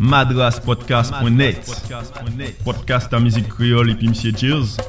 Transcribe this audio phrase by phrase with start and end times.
[0.00, 1.70] madraspodcast.net
[2.64, 4.80] Podcast à musique créole et puis Monsieur Cheers.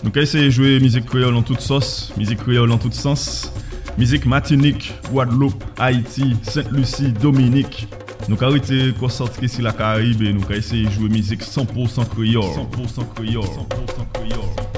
[0.00, 3.50] Nou ka eseye jwe mizik kreol an tout sos, mizik kreol an tout sens,
[3.98, 7.84] mizik Martinique, Guadeloupe, Haiti, Saint-Lucie, Dominique.
[8.30, 12.08] Nou ka rete kwa sort ki si la Caribe, nou ka eseye jwe mizik 100%
[12.14, 12.48] kreol.
[12.62, 13.54] 100% kreol.
[13.58, 14.69] 100% kreol.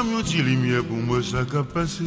[0.00, 2.06] Fèm yon ti limye pou mwen sa ka pase.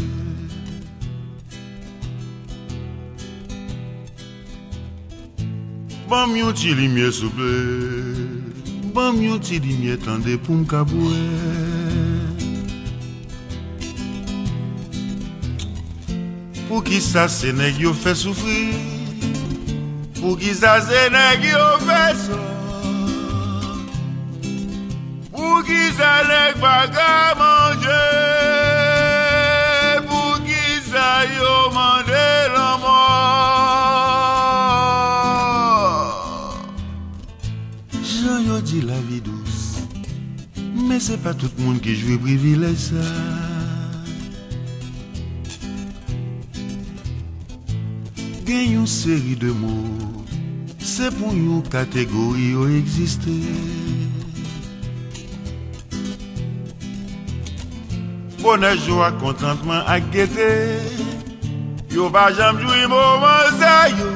[6.10, 7.52] Bam yon ti limye souple.
[8.96, 10.82] Bam yon ti limye tande pou m ka
[16.66, 18.74] Pou ki sa se neg yo fè soufri?
[20.18, 22.54] Pou ki sa se neg yo fè soufri?
[25.30, 27.33] Pou ki sa neg bagay
[30.94, 32.24] sa yo mande
[38.82, 39.78] la vie douce
[40.88, 42.96] Mais c'est pas tout le monde qui joue privilège ça.
[48.48, 50.26] Gen yon série de mots
[50.80, 53.83] C'est pour yon catégorie yo exister
[58.44, 60.52] Bonè jwa kontantman ak gete
[61.88, 64.12] Yo pa jamjou imo manzay yo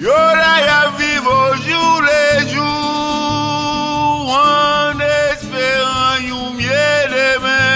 [0.00, 7.68] Yo la ya vivo jou le jou An esperan yon mye demen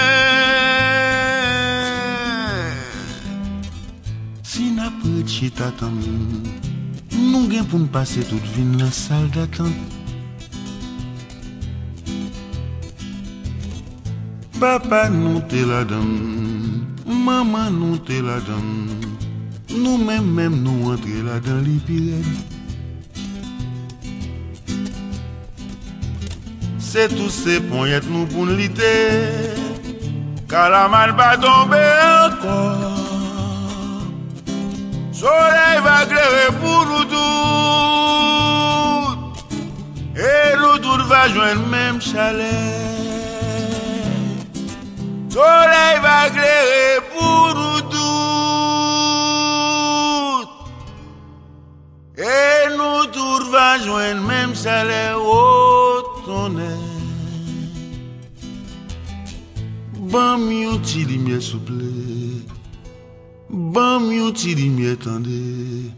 [4.41, 5.93] Si na pe chita tan
[7.13, 9.69] Nou gen pou n'pase tout vin la sal datan
[14.59, 16.07] Papa nou te la dan,
[17.03, 18.87] maman nou te la dan,
[19.67, 22.23] nou men men nou entre la dan li piret.
[26.79, 28.95] Se tou se pon yet nou pou nlite,
[30.47, 32.95] kalaman ba tombe ankon.
[35.11, 37.19] Soleil va glere pou nou tout,
[40.15, 42.94] e nou tout va jwen menm chalet.
[45.35, 48.05] Soleil va éclairer pour nous tous.
[52.17, 56.93] Et nous tous va joindre même salaire au tonnerre.
[59.99, 61.83] Bam yon ti lumière souple.
[63.49, 65.91] Bam yon ti lumière tendez.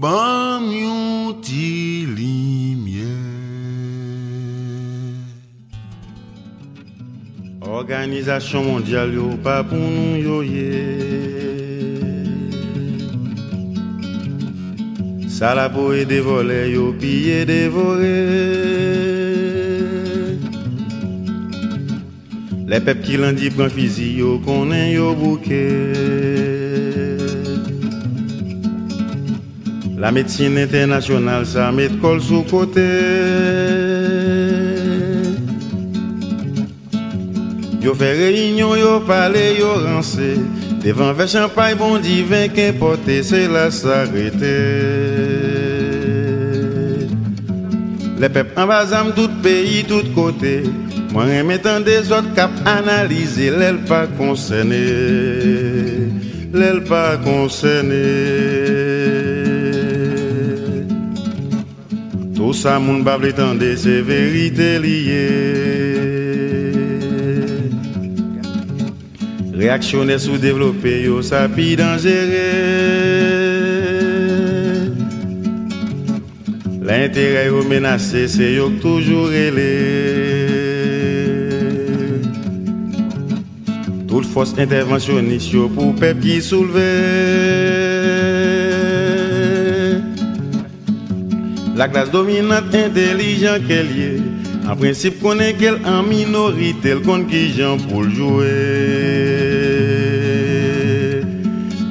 [0.00, 2.81] Bam yon ti lumière.
[7.72, 10.72] Organisation mondiale yo pa pou nou yo ye.
[15.32, 18.12] Sa la pou e devole yo piye devore
[22.68, 25.64] Les pep ki lundi pran fizi yo konen yo bouke
[29.96, 33.81] La médecine internationale sa met kol sou kote
[37.82, 40.36] Yo fè réunion, yo pale, yo ranse
[40.84, 44.92] Devan fè champagne, bon divin Qu'importe, c'est la s'arrêter
[48.20, 50.62] Les pep en bazam, tout pays, tout côté.
[51.10, 54.76] Moi, remettant des autres cap analyser L'aile pas concerné.
[56.54, 57.96] L'aile pas concerné.
[62.36, 65.71] Tout ça, moun bable tende, c'est vérité liée
[69.62, 72.10] Réactionnaire sous-développé, yo sapi dangereux.
[76.82, 79.68] L'intérêt yo menacé, c'est toujours élé.
[84.08, 86.80] Toute force interventionniste yo pour peuple qui soulever.
[91.76, 94.20] La classe dominante intelligent qu'elle est.
[94.68, 99.31] En principe, connaît qu'elle en minorité, elle compte qui gens pour le jouer.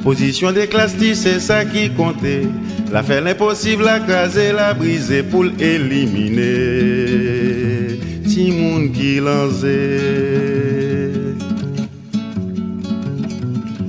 [0.02, 2.42] Position des classes, c'est ça qui comptait.
[2.92, 6.42] La faire l'impossible, la craser, la briser pour l'éliminer.
[8.26, 9.98] Si moun qui lancé.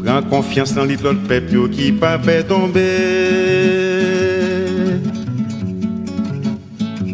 [0.04, 3.81] Prends confiance dans l'autre peuple qui pas fait tomber.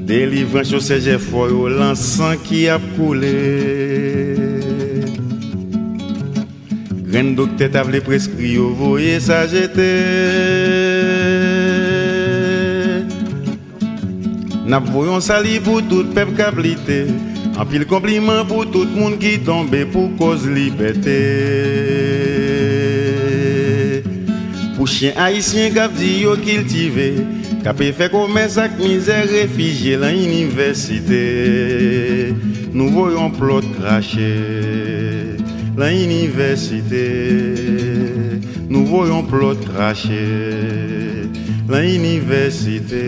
[0.07, 4.36] Délivrant sur ces efforts, l'encens qui a coulé.
[7.09, 9.83] Graine docteur t'a prescrit, vous voyez ça jeter.
[14.65, 17.07] N'a voyons sali pour tout peuple cablité.
[17.59, 21.12] En pile compliment pour tout le monde qui tombe pour cause liberté.
[24.77, 27.15] Pour chien haïtien qui dit yo cultivé,
[27.63, 32.33] qui fait commerce avec misère réfugié dans l'université.
[32.74, 35.38] Nous voyons plot cracher
[35.77, 37.54] l'université.
[38.69, 41.24] Nous voyons plot cracher
[41.69, 43.06] l'université.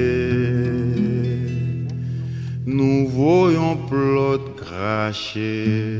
[2.65, 5.99] Nous voyons plot cracher.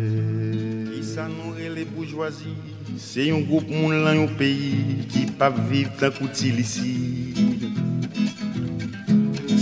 [0.94, 2.56] Qui ça nourrit les bourgeoisies?
[2.98, 7.29] C'est un groupe monde dans un pays qui pas vivre dans coutil ici.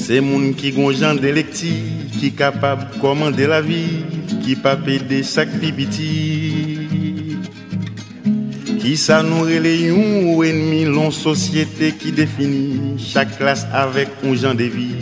[0.08, 1.74] C'est moun qui gon gens d'électi,
[2.18, 4.06] qui capable de commander la vie,
[4.42, 6.78] qui pas des sacs pipiti.
[8.80, 14.56] Qui ça nourrit les ou ennemis, l'on société qui définit chaque classe avec un genre
[14.56, 14.96] de vie.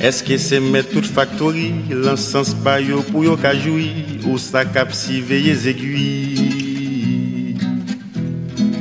[0.00, 3.38] Est-ce que c'est mettre toute factory, l'encens pas yo pour yo
[4.26, 6.19] ou sa cap si veillez aiguilles?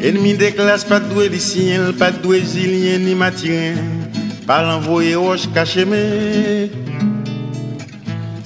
[0.01, 3.75] Ennemi des classes, pas doué lycéen, pas doué zilien ni matien,
[4.47, 6.69] pas l'envoyer roche caché mais.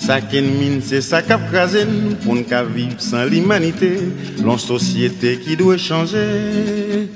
[0.05, 2.41] Ça mine, c'est ça cap crasen pour ne
[2.75, 3.99] vivre sans l'humanité,
[4.43, 7.07] l'en société qui doit changer.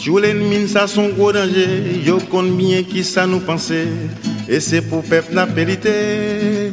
[0.00, 2.00] Jou les mines, ça son gros danger.
[2.06, 3.88] Yo compte bien qui ça nous pensait.
[4.48, 6.72] Et c'est pour peuple n'a périté.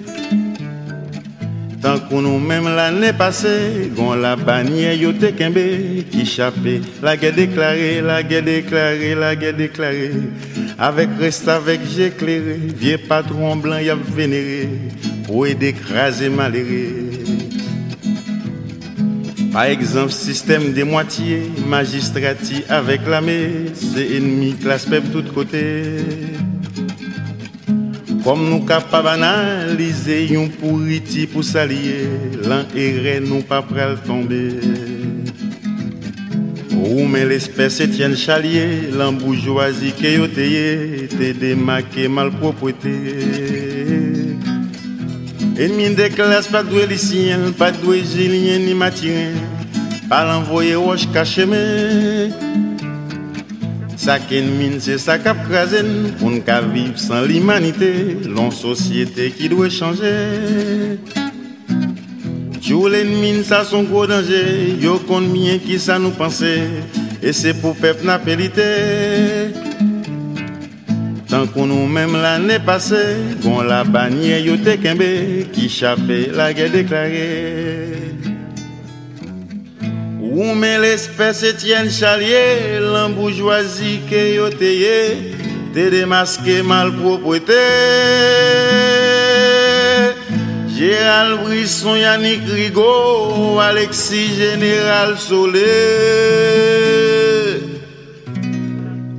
[1.81, 5.62] Tant qu'on nous même l'année passée, gon la bannière yo te kembe
[6.09, 6.81] qui chapé.
[7.03, 10.12] La guerre déclarée, la guerre déclarée, la guerre déclarée.
[10.79, 14.69] Avec reste avec j'éclairé, vieux patron blanc y a vénéré
[15.25, 17.12] pour aider écraser malheureux.
[19.53, 25.97] Par exemple, système des moitiés, magistrati avec l'armée, c'est ennemi, classe peuple tout côté.
[28.27, 28.59] Comme nous
[30.35, 32.09] un pourriti pour s'allier,
[32.44, 34.50] l'un et nous pas prêt tomber.
[36.74, 42.89] Ou mais l'espèce Etienne Chalier, l'embourgeoisie qui est t'es démarqué malpropreté.
[45.57, 49.31] Ennemi des classes, pas doué lycéen, pas doué gilien ni matin,
[50.09, 51.07] pas l'envoyer roche
[54.07, 54.48] caché mais.
[54.48, 56.39] Ça mine, c'est ça cap crasen, pour ne
[56.74, 61.00] vivre sans l'humanité, l'on société qui doit changer.
[62.65, 65.00] Tous les mines, ça son gros danger, yo
[65.33, 66.63] bien qui ça nous pensait,
[67.21, 68.19] et c'est pour peuple n'a
[71.30, 76.53] Tant qu'on nous même l'année passée, bon la bannière yo te kembe, qui chapé la
[76.53, 78.06] guerre déclarée.
[80.38, 84.69] Ou mais l'espèce Etienne Chalier, l'embourgeoisie que yo te
[85.74, 87.54] te démasqué mal propreté.
[90.78, 95.60] Gérald Brisson, Yannick Rigaud, Alexis Général Solé.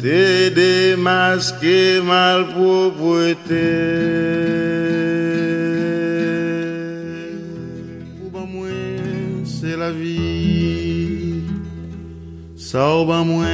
[0.00, 3.67] T'es démasqué malpropreté.
[8.32, 8.69] Pour moi,
[9.44, 10.18] c'est la vie.
[12.70, 13.46] Ça au bas moi,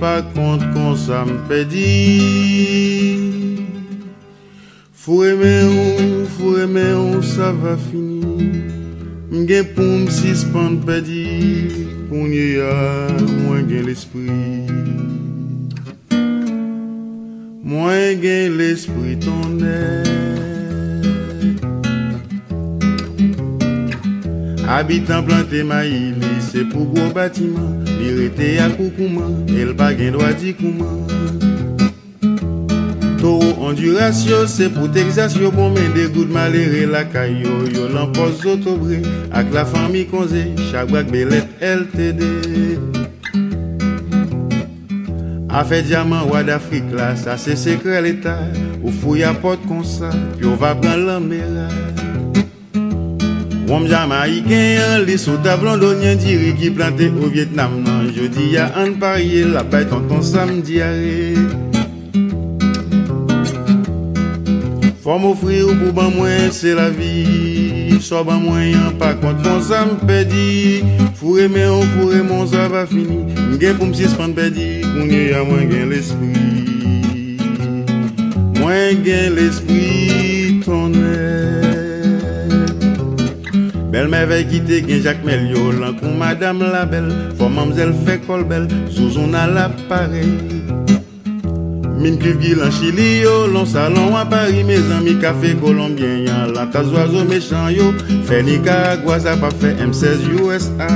[0.00, 3.18] pas compte qu'on ça me pédit.
[4.94, 8.24] Faut aimer ou, faut aimer ou, ça va finir.
[9.30, 11.68] M'gen pour m'suspendre pédit.
[12.08, 13.08] Qu'on y a,
[13.44, 14.66] moins l'esprit.
[17.62, 19.58] Moi gain l'esprit ton
[24.74, 27.76] Habitant planté maïli, c'est pour gros bâtiment.
[28.00, 31.06] L'irrité à coucouma, et le baguin doit dire comment.
[33.20, 38.46] Taureau enduration, c'est pour Texas, yo bon men des gouttes maléré la caillou, yo l'empose
[38.46, 40.54] autobré, avec la famille conzé,
[40.90, 42.22] bac belette LTD.
[45.50, 48.38] Affaire diamant roi d'Afrique là, ça c'est secret l'état.
[48.82, 51.68] Ou fouille à porte comme ça, puis on va prendre mer.
[53.68, 57.70] Wom jamaïcain, les soldats londoniens diri qui planté au Vietnam.
[57.84, 61.34] Non, je dis y'a un parier, la bête tonton samedi arrêt.
[65.02, 68.00] Faut m'offrir pour ban moins, c'est la vie.
[68.00, 70.82] Soit ban moyen, pas contre mon ça m'pédit.
[71.14, 73.24] Fourré mais on fourré mon ça va fini.
[73.52, 76.52] M'gain pour m'suspendre pédit, qu'on y a moins gain l'esprit.
[78.62, 81.61] Mwen gen l'esprit tonnerre
[83.92, 88.42] Belle merveille qui te gen Jacques Melio Lankou madame la belle Fò mamzel fait kol
[88.48, 90.32] bel Souzon a l'appareil
[92.00, 94.64] Min cuve gilan chili yo Lon salon à Paris.
[94.64, 97.92] Mes amis café colombien Yan la tas oiseau méchant yo.
[98.24, 100.88] Fait Nicaragua ça pas fait M16 USA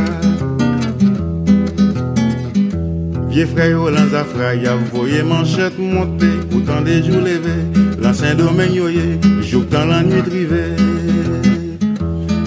[3.29, 8.01] Vieux frère yo lan zafra Ya voye manchette monter Autant des jours levés.
[8.01, 10.86] L'ancien domaine yo ye Jouk dans la nuit privée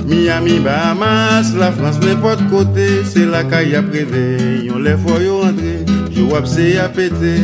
[0.09, 4.25] Miami, Bahamas, la Frans, nepot kote Se la ka ya preve,
[4.65, 5.85] yon le fo yo andre
[6.15, 7.37] Yo wap se ya pete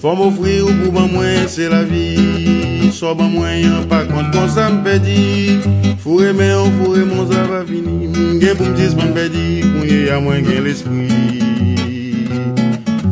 [0.00, 4.30] Fom ofri ou pou ban mwen, se la vi So ban mwen yon pa kont
[4.32, 5.58] kon sa mpedi
[6.00, 10.44] Fure men ou fure mon zava fini Mgen pou mtis man pedi, kounye ya mwen
[10.44, 11.40] gen l'esprit.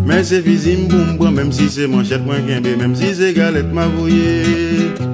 [0.04, 3.72] Men se fizim pou mbran, menm si se manchet mwen genbe, menm si se galet
[3.72, 5.13] ma voye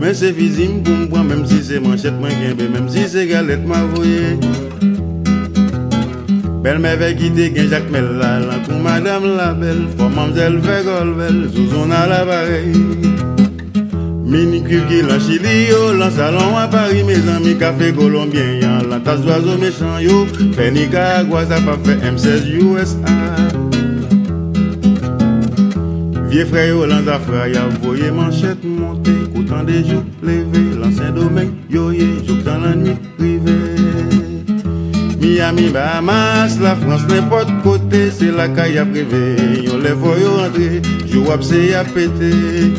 [0.00, 3.66] Mais c'est physique pour moi, même si c'est manchette, moi guimbe, même si c'est galette,
[3.66, 4.38] ma voyée.
[6.62, 11.14] Belle merveille qui te gain Jacques Mella, là pour madame la belle, faut mademoiselle Vegol
[11.16, 12.72] belle, Zouzon à la pareille.
[14.24, 18.88] Mini cuve qui la Chili, yo, la salon à Paris, mes amis, café colombien, yan,
[18.88, 23.19] la tasse d'oiseau méchant, yo, fait Nicaragua, ça pas fait M16 USA.
[26.30, 31.50] Vieux frère, yo, lan zafra, ya voyé manchette monter, autant des jours levés, l'ancien domaine,
[31.68, 33.50] yo, ye, joue dans la nuit privée.
[35.20, 39.64] Miami, Bahamas, la France, n'importe côté, c'est la caille à privé.
[39.64, 40.80] Yo, les voix, yo, rentrer,
[41.12, 42.74] yo, wap, c'est à péter.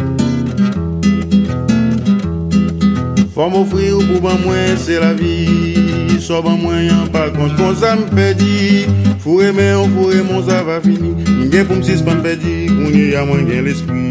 [3.36, 6.20] Faut m'offrir ou pour ban moins, c'est la vie.
[6.22, 8.86] Soit ban moyen, par contre, quand ça me pédit.
[9.20, 11.31] Faut aimer, on faut aimer, ça va finir.
[11.52, 14.10] M'gen pour m'sis pas me pédit, qu'on y a moins gain l'esprit.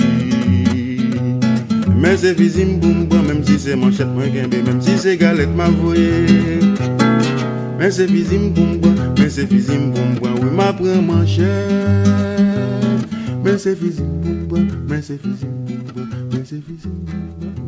[1.96, 5.48] Mais c'est physique, boum, boum, même si c'est manchette, moins gain, même si c'est galette,
[5.56, 6.60] ma voyée.
[7.78, 11.46] Mais c'est physique, boum, boum, mais c'est physique, boum, boum, oui, ma prend manchette.
[13.42, 17.59] Mais c'est physique, boum, boum, mais c'est physique, boum, boum, mais c'est physique, boum, boum,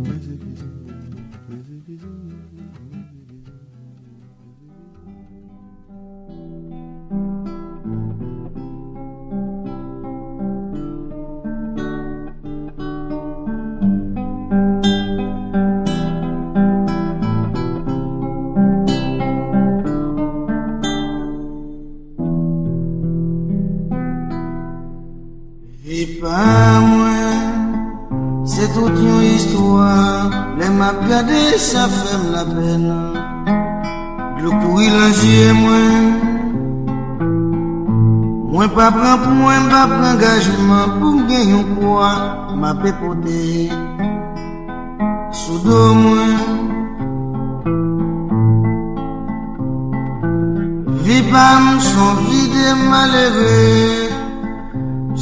[39.82, 42.10] La prangajman pou gen yon kwa
[42.54, 43.46] Ma pe pote
[45.40, 46.36] Sou do mwen.
[51.02, 53.58] Vi pam son vide malere.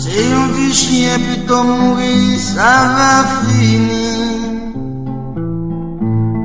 [0.02, 4.12] Se yon vi chien pito mouri Sa va fini.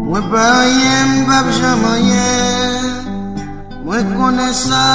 [0.08, 2.90] Mwen pa yen bab jaman yen.
[3.84, 4.88] Mwen kone sa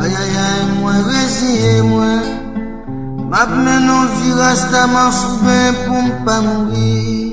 [0.00, 2.37] Ayayay mwen reziye mwen.
[3.28, 7.28] Map menon viras ta man souben pou mpa mouri.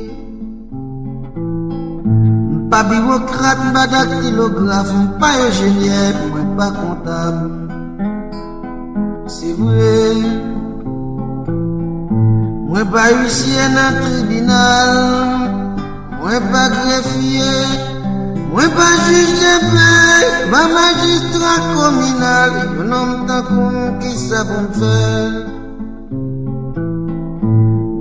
[2.68, 7.36] Mpa birokrat, mpa daktilograf, mpa yo jenye pou mpa kontab
[9.32, 9.96] Se vwe,
[12.68, 14.94] mwen pa yusye nan tribunal
[16.20, 17.52] Mwen pa grefye,
[18.52, 24.68] mwen pa juj de pley Mpa magistrat kominal, mwen an mta koum ki sa pou
[24.68, 25.65] mfe.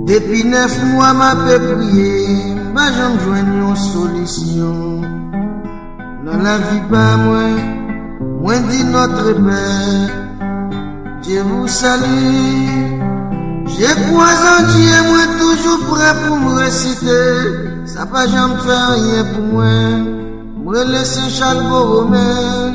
[0.05, 2.55] Depuis neuf mois m'a fait prier.
[2.75, 5.01] Pas j'en joindre une solution.
[6.25, 7.47] Dans la vie pas moi.
[8.41, 10.25] Moi dit notre Père.
[11.23, 13.05] Dieu vous salue.
[13.77, 17.85] J'ai croisé en Dieu, moi toujours prêt pour me réciter.
[17.85, 19.65] Ça pas jamais faire rien pour moi.
[20.63, 22.73] Moi le Saint Charles Borromée,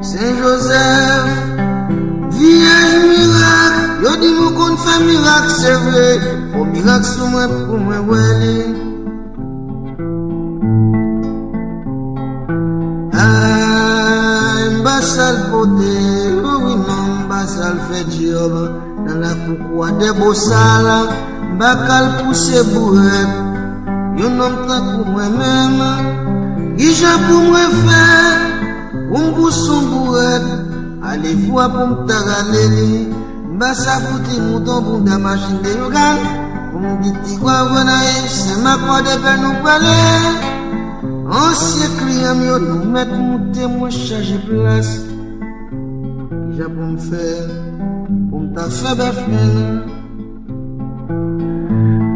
[0.00, 1.30] Saint Joseph,
[2.30, 3.01] Vierge
[4.02, 6.08] Yo di mou kon fè mirak se vre
[6.50, 8.54] Fò mirak sou mwen pou mwen wèle
[13.14, 15.94] Ay, mba sal pote
[16.40, 18.58] Loui nan mba sal fè diob
[19.06, 20.90] Nan la koukwa de bosal
[21.54, 23.30] Mba kal pousse bouret.
[24.18, 25.78] Yo nan mta pou mwen mèm
[26.74, 28.04] Gija pou mwen fè
[29.14, 30.54] Ou mbou son bouret
[31.06, 33.21] Ale vwa pou mta raneli
[33.58, 36.16] Basa pouti mouton pou damajin de lugan
[36.70, 39.98] Pou mditi kwa vwanaye Sema kwa depe nou pale.
[41.32, 44.88] Ansye kriyam yo nou met mouti mwen chaje plas.
[46.48, 47.26] Kija pou mfe
[48.30, 49.54] Pou mta febe fmen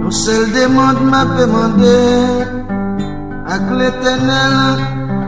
[0.00, 1.96] Nou sel demande ma pemande
[3.44, 4.56] Ak l'Etenel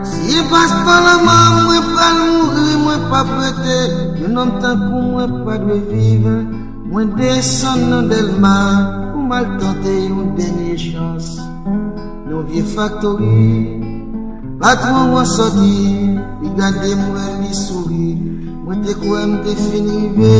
[0.09, 2.68] Si yi pas pa la man mwen pal mouri.
[2.89, 3.77] mwen pa prete
[4.21, 6.35] Yon nom tan pou mwen pa dwe vive.
[6.89, 8.55] Mwen desen nan delma
[9.11, 11.37] Pou mal tante yon denye chans.
[12.25, 13.77] Non vie faktori
[14.61, 15.77] Patron mwen soti
[16.41, 18.09] Li gade mwen li souri.
[18.65, 20.39] Mwen te kwen te finive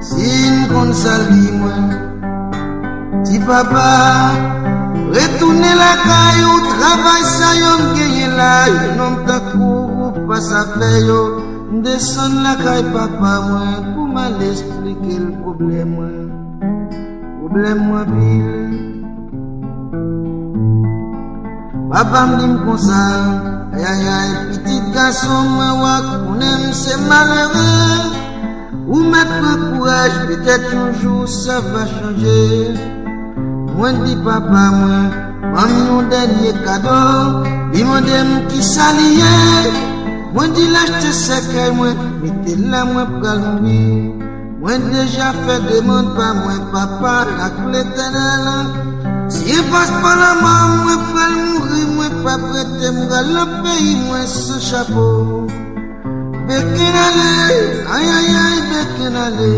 [0.00, 1.92] Sin kon sali mwen.
[3.26, 3.88] Ti papa
[5.12, 11.10] Retourne la caille, travail ça y est, la, non t'as couru, pas sa paye,
[11.70, 16.26] Mdesan la kay papa mwen pou ma l'esplike l problem mwen.
[17.38, 18.70] Problem mwen pil
[21.90, 23.02] Papa mdim konsa
[23.70, 27.70] Ayayay pitit gason mwen wak konen se malere.
[28.90, 32.74] Ou met mwen kouraj petet yonjou sa va chanje.
[33.78, 35.06] Mwen di papa mwen
[35.54, 36.98] Mwen yon denye kado
[37.70, 39.89] Bi mwen dem ki salye
[40.34, 43.80] Mwen di lachte sekay mwen, mite la mwen pral mwi
[44.60, 48.46] Mwen deja fe deman pa mwen papa ak letenel
[49.32, 53.92] Si e pas pa la man mwen pral mwi, mwen pa prete mwen la peyi
[54.06, 55.08] mwen se chapo
[56.50, 57.32] Bekin ale,
[57.94, 59.54] ayayay bekin ale.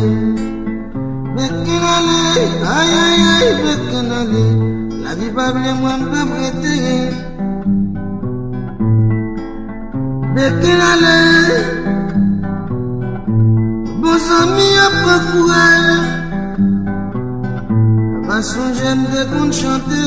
[1.33, 2.23] Bekin ale,
[2.61, 4.47] ayayay bekin ale.
[5.01, 6.77] La vi bable mwen pa prete.
[10.35, 11.21] Bekelale
[14.01, 15.87] Bon zami apre kourel
[18.27, 20.07] Mason jen de kon chante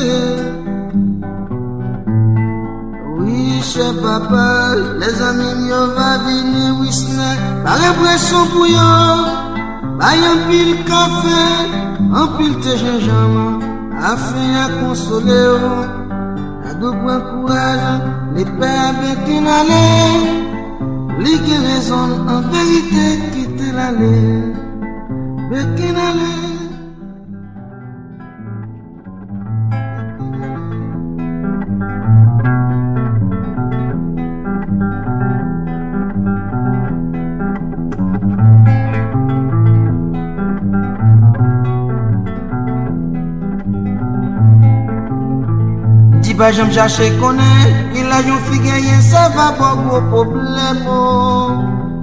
[3.18, 7.30] Oui, che papa Le zami nyo va vini wisne
[7.64, 8.90] Pare preson pou yo.
[9.98, 11.44] Bay an pil kafe
[12.18, 13.46] An pil te jenjama
[14.10, 16.05] Afen a konsole yo
[16.76, 18.02] À double courage,
[18.34, 20.20] les avec une allée,
[21.20, 24.52] les raison en vérité quitter l'allée,
[25.50, 26.46] avec une allée.
[26.46, 26.55] Di
[46.36, 50.78] pa jom chache konen, il a yon fi genyen, se va bo gwo problem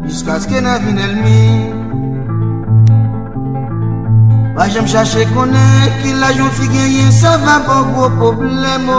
[0.05, 1.41] jiska ske nan vin elmi.
[4.55, 8.89] Pa jom chache konen, il a yon fi genyen, se va bo gwo problem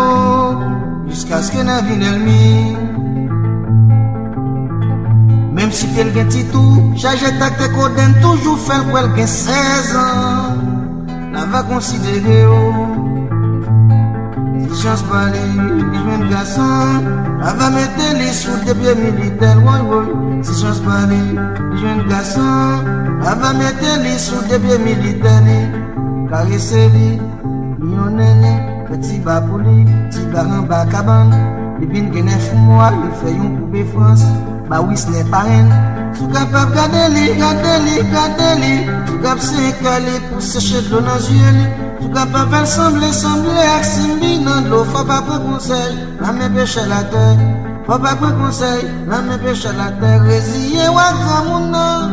[1.09, 2.77] jiska ske nan vin elmi.
[5.55, 10.63] Mem si fel gen titou, chaje tak te koden, toujou fel kwel gen 16 an
[11.35, 13.14] la va konsidere yo.
[14.75, 15.43] Chans pale,
[15.93, 17.09] li jwen gason
[17.41, 20.07] La va mette li sou debye militel woy woy.
[20.45, 21.21] Si chans pale,
[21.71, 22.85] li jwen gason
[23.25, 25.51] La va mette li sou debye militel
[26.31, 27.11] Karese li,
[27.81, 28.55] li yon nene
[28.89, 29.83] Peti ba pou li,
[30.13, 31.33] ti baran ba kaban
[31.81, 34.23] Li bin genen fou mwa, li fe yon be frans.
[34.69, 35.67] Ba wis ne paren.
[36.17, 38.75] Sou kapap gade li, gade li, gade li.
[39.09, 41.84] Sou kap se ekale pou seche do nan zye li.
[42.05, 46.37] Tout ka pa vel semble, semble ak simbi nan lo Fwa pa pou konsey, la
[46.37, 47.39] me peche la ter
[47.87, 52.05] Fwa pa pou konsey, la me peche la ter Reziye wak ramoun nan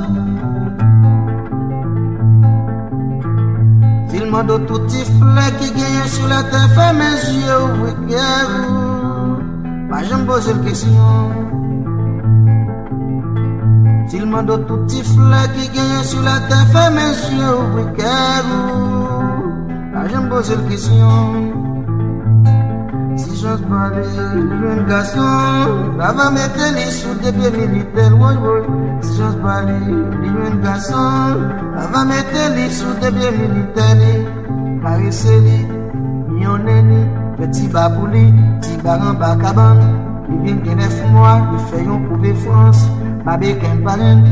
[4.07, 9.35] Filman do touti fle ki genye sou la ter Fè men zye ou wik ou
[9.91, 11.35] Pa jen boze l kesyon
[14.07, 19.20] Filman do touti fle ki genye sou la ter Fè men zye ou wik gerou
[20.01, 21.33] A jen pose l kisyon
[23.21, 28.63] Si jons pale Joun gason Bava mette li sou depe militel woy woy
[29.05, 29.77] Si jons pale
[30.25, 34.01] Joun gason Bava mette li sou depe militel
[34.81, 35.59] Parise li
[36.39, 37.01] Nyone li
[37.37, 38.25] Peti babou li
[38.65, 39.85] Ti baran bakaban
[40.31, 42.87] Li vin genef mwa Li feyon pou be frans
[43.21, 44.25] Babe ken paren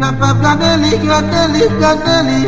[0.00, 2.40] Gap ap gade li, gade li, gade li.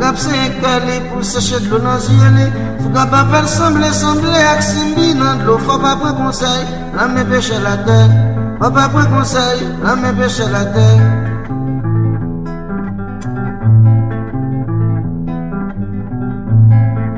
[0.00, 2.46] Gap se ekwe li pou seche dlo nan zye li.
[2.94, 6.62] Gap ap el semble, semble ak simbi nan dlo Fwa pa pre konsey,
[6.94, 8.10] la me peche la ten
[8.58, 11.00] Fwa pa pre konsey, la me peche la ten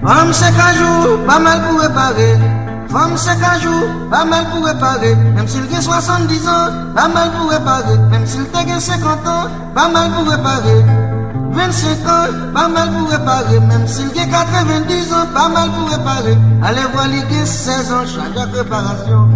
[0.01, 2.56] Fwa mse kajou, pa mal pou repare.
[2.97, 5.15] Femme c'est qu'un jour, pas mal pour réparer.
[5.35, 6.53] Même s'il a 70 ans,
[6.95, 7.99] pas mal pour réparer.
[8.11, 10.83] Même s'il a 50 ans, pas mal pour réparer.
[11.53, 13.61] 25 ans, pas mal pour réparer.
[13.61, 16.39] Même s'il a 90 ans, pas mal pour réparer.
[16.63, 19.29] Allez voir les 16 ans, chaque réparation.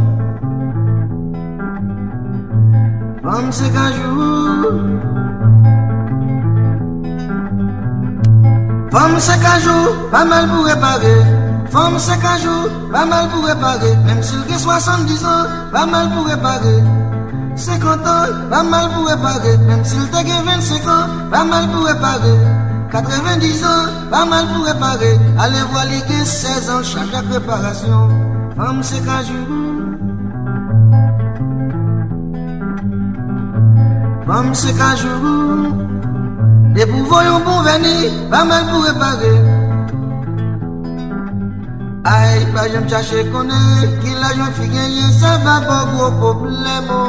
[3.22, 4.72] Femme c'est qu'un jour.
[8.90, 11.39] Femme c'est qu'un jour, pas mal pour réparer.
[11.70, 13.94] Femme c'est qu'un jour, pas mal pour réparer.
[14.04, 16.82] Même s'il a 70 ans, pas mal pour réparer.
[17.54, 19.56] 50 ans, pas mal pour réparer.
[19.58, 22.36] Même s'il a 25 ans, pas mal pour réparer.
[22.90, 23.68] 90 ans,
[24.10, 25.16] pas mal pour réparer.
[25.38, 28.08] Allez voir les 16 ans, chaque réparation.
[28.56, 29.46] Femme c'est qu'un jour.
[34.26, 35.72] Femme c'est qu'un jour.
[36.74, 39.59] Des pouvoirs bon venir, pas mal pour réparer.
[42.04, 47.00] Ay, pa jom chache konen Ki la jom fi genye Sa va bo gwo problemo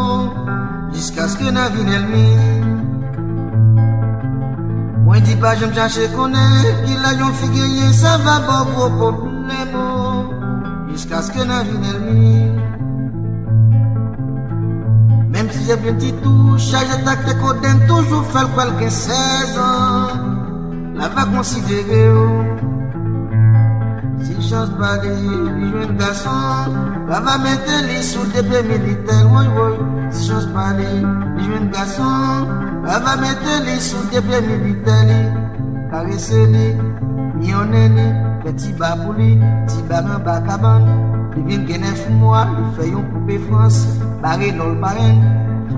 [0.92, 2.28] Jiska skre nan vi del mi
[5.06, 8.88] Mwen di pa jom chache konen Ki la jom fi genye Sa va bo gwo
[9.00, 9.86] problemo
[10.92, 12.36] Jiska skre nan vi del mi
[15.32, 20.28] Mem si jep jen ti tou Chaje tak te koden Toujou fel kwel gen sezon
[21.00, 22.28] La va konsidere yo
[24.24, 25.12] Si chans bade,
[25.58, 26.76] li jwen gason
[27.10, 29.76] La va mette li sou deple militer woy woy.
[30.14, 30.90] Si chans bade,
[31.38, 32.48] li jwen gason
[32.86, 35.22] La va mette li sou deple militer li.
[35.92, 36.68] Karese li,
[37.50, 38.08] yone li
[38.44, 39.36] Peti ba pou li,
[39.70, 40.88] ti baran baka ban
[41.36, 43.84] Li vin genen fou mwa, li feyon poupe frans
[44.24, 45.22] Bare nol maren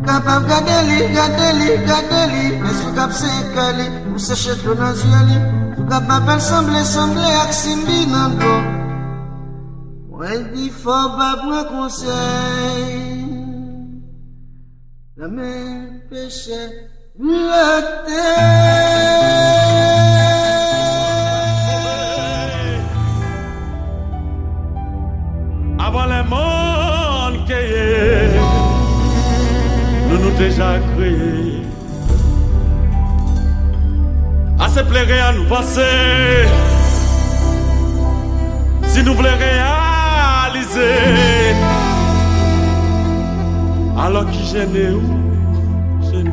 [0.05, 4.37] Kapap gade li, gade li, gade li Mè sou kap se ke li, ou se
[4.37, 5.62] chet lo nan zye li.
[5.83, 8.05] Tout capable sembler, sembler, Simbi
[8.39, 8.61] dos.
[10.09, 13.25] Moi, il dit, faut pas prendre conseil.
[15.17, 17.33] La main péché, le
[25.79, 28.39] Avant le monde qui est,
[30.09, 31.63] nous nous déjà créés.
[34.75, 36.47] Assez plairait à nous passer.
[38.87, 40.81] Si nous voulons réaliser,
[43.95, 46.01] alors qui gêne où?
[46.09, 46.31] Gêne.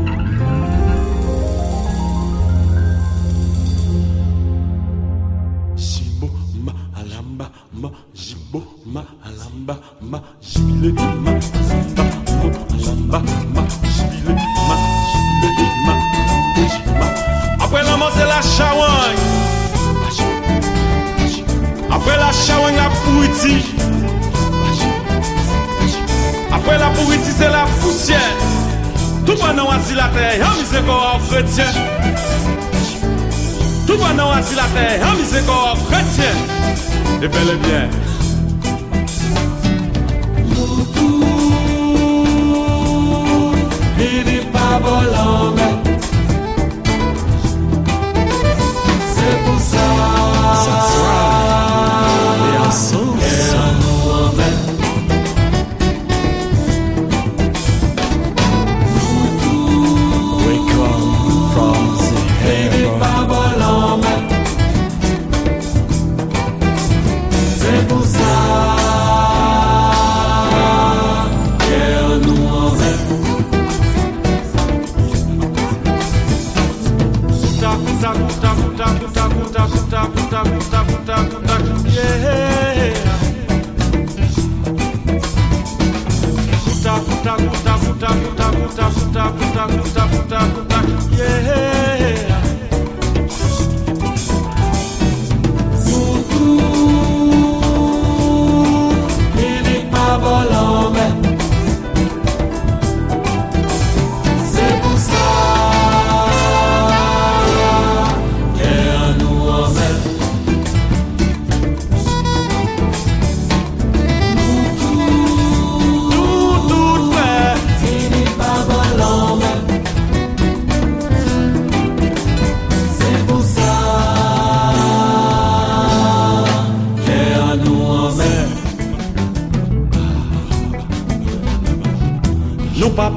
[5.76, 6.30] Jimbo,
[6.64, 11.32] ma, alamba, ma, jimbo, ma, alamba, ma, jibile, ma,
[26.52, 28.18] Après la pourritie, c'est la poussière.
[29.24, 31.64] Tout pendant assis la terre, y'a misé corps chrétien.
[33.86, 36.34] Tout pendant assis la terre, y'a misé corps chrétien.
[37.22, 37.88] Et bel et bien.
[44.52, 45.59] Pas
[91.20, 91.79] Yeah.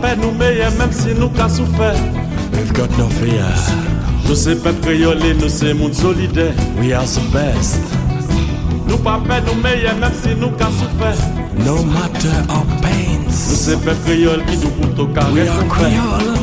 [0.04, 1.96] paix nous meilleur même si nous qu'à souffert.
[2.52, 3.48] We've got no fear.
[4.28, 6.54] Nous c'est peuple créolé, nous c'est monde solidaire.
[6.78, 7.80] We are the best.
[8.88, 11.18] Nous pas paix nous meilleur même si nous qu'à souffert.
[11.66, 13.24] No matter our pains.
[13.26, 15.32] Nous c'est peuple créole qui nous coûte au carré.
[15.34, 16.43] We are créole.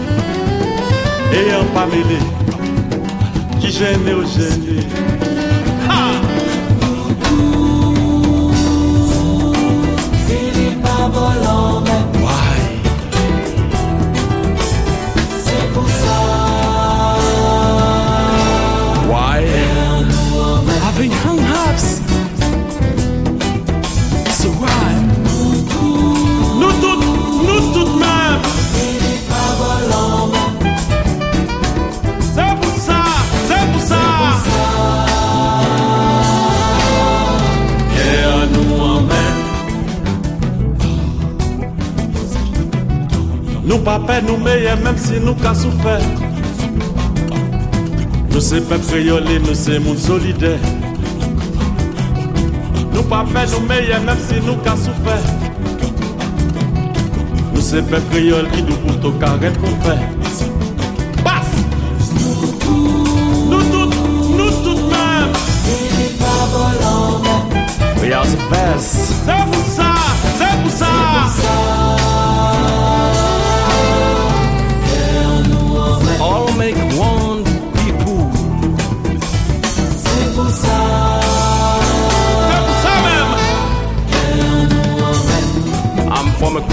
[1.33, 2.19] E eu pamédé
[3.59, 4.23] qui gêne au.
[5.89, 6.21] Ah
[10.27, 11.83] Filipa Abolon,
[43.63, 46.01] Nous pas peur, nous meilleurs, même si nous qu'à souffert.
[48.31, 50.59] Nous c'est peuple créole, nous c'est monde solidaire.
[52.93, 55.23] Nous pas peur, nous meilleurs, même si nous qu'à souffert.
[57.53, 59.99] Nous c'est peuple créole qui nous pour tout carré qu'on fait.
[61.23, 61.55] Passe!
[63.49, 63.95] Nous toutes,
[64.37, 65.33] nous toutes mêmes.
[68.01, 69.60] We are the best.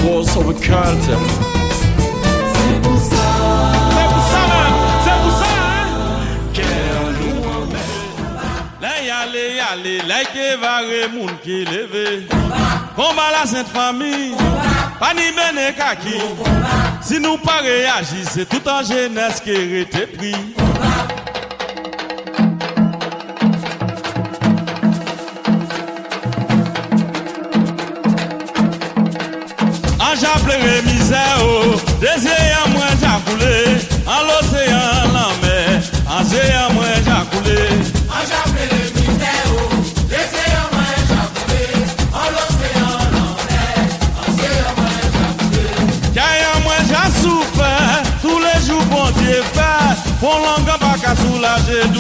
[0.09, 1.21] I'm from a cause of a culture.
[2.55, 3.17] C'est pour ça.
[3.93, 5.47] C'est pour ça.
[5.51, 6.79] hein.
[8.81, 10.01] Là y aller, aller,
[10.33, 10.47] qui
[11.15, 11.65] moun qui
[13.33, 14.35] la sainte famille.
[14.99, 16.19] Pas ni bene kaki.
[17.03, 17.63] Si nous pas
[18.25, 20.35] c'est tout en jeunesse qui été pris.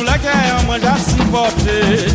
[0.04, 2.06] La guerre moi j'ai supporté.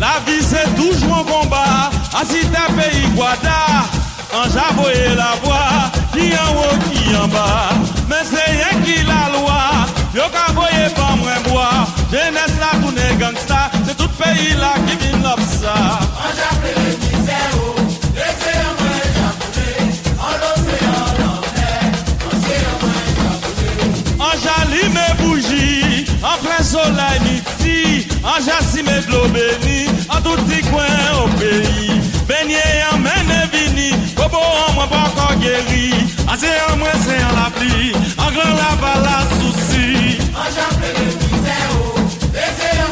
[0.00, 3.86] La vie c'est toujours un combat, ainsi ta pays Guada,
[4.34, 7.70] en j'avoyé la voix, qui en haut, qui en bas,
[8.08, 9.32] mais c'est rien qui la
[10.14, 10.90] yo ka voye
[12.60, 17.01] la tourne gangsta, c'est tout pays là qui vient l'op en
[24.82, 32.00] Allume bougie, an plen solay miti, an jasime blo beni, an touti kwen o peyi.
[32.26, 35.92] Benye yon mene vini, bobo an mwen pa kon geri,
[36.26, 40.18] an se an mwen se an la pli, an glan la bala souci.
[40.34, 41.94] An jan ple de mizè o,
[42.32, 42.91] de se an.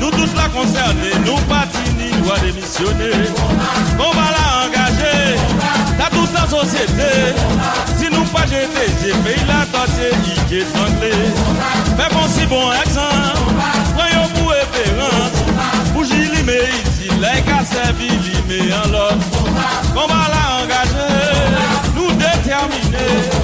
[0.00, 3.28] nous toutes la concernés, nous patini, doit démissionner.
[3.96, 5.36] Combat la engagé,
[5.98, 7.34] t'as toute la société.
[7.96, 9.90] Si nous pas jeter, j'ai pays la tâche,
[10.50, 11.32] il est anglais.
[11.96, 13.54] Fais bon si bon exemple,
[13.94, 15.92] voyons pour référence.
[15.94, 19.44] Bougie limé ici, les cas servi limé en l'autre.
[19.94, 21.08] Combat la engagé,
[21.94, 23.43] nous déterminés.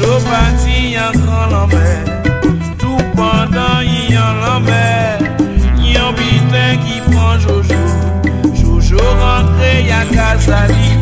[0.00, 2.04] Jojo pati yon gran l'envers.
[2.78, 5.18] Tout pendant yon l'envers.
[5.76, 7.82] Yon bitin qui prend Jojo.
[8.54, 10.96] Jojo rentre ya Kazali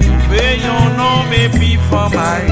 [0.00, 2.44] Trouve yon nom epi famay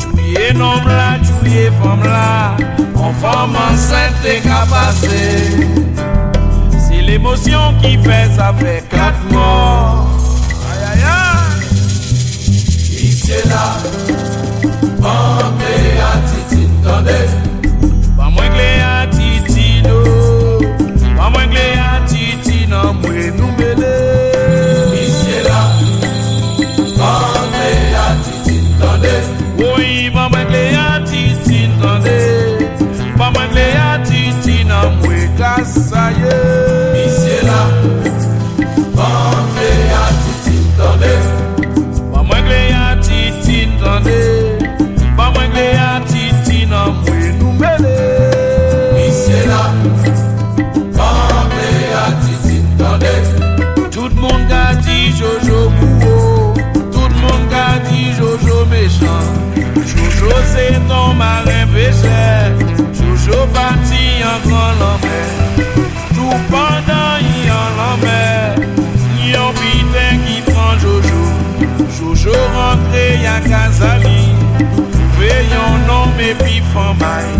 [0.00, 2.56] Chouye nom la, chouye fam la
[2.94, 5.68] En femme enceinte et capassée
[6.78, 10.08] C'est l'émotion qui fait ça fait quatre morts.
[10.72, 11.36] Aïe aïe aïe.
[13.48, 14.15] La Pample
[60.36, 62.24] Koze ton marin peche
[62.96, 65.20] Toujou pati an kon lanme
[66.14, 68.20] Tou pandan yon lanme
[69.32, 71.22] Yon biten ki pran Jojo.
[71.96, 74.20] Jojo rentre yon kazali
[75.16, 77.32] Ve yon nom epi famay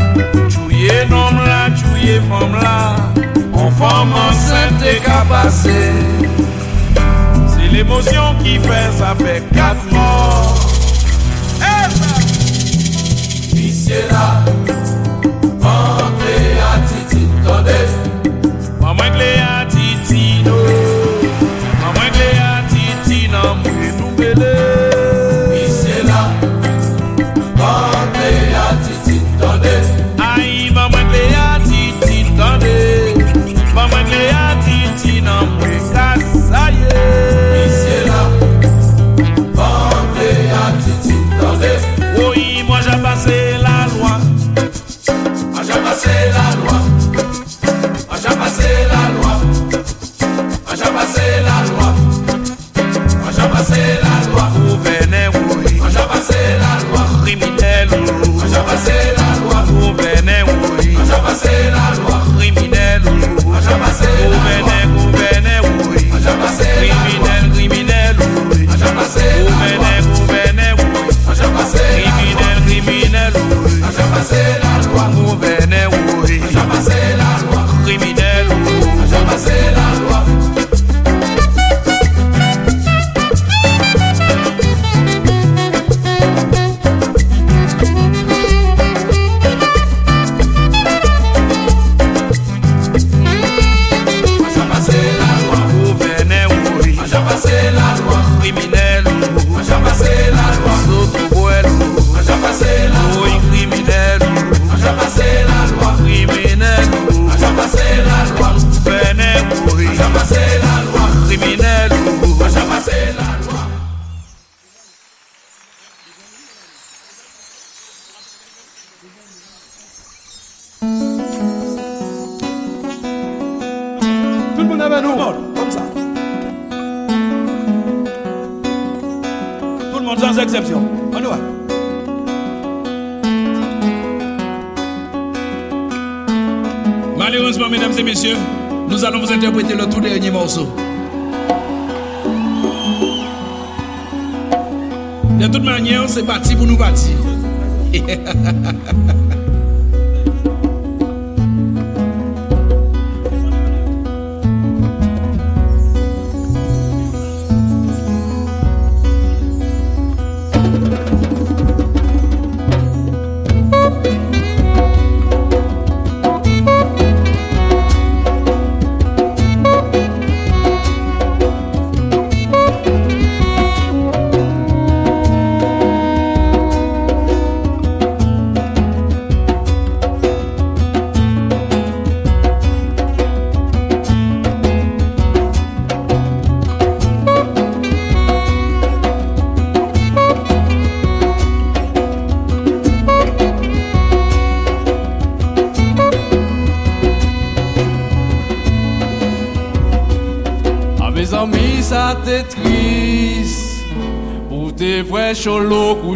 [0.49, 2.79] Chouye nom la, chouye fam la
[3.53, 5.81] On fam ansente ka pase
[7.53, 10.76] Se l'emosyon ki fe, sa fe kat mor
[13.87, 14.66] será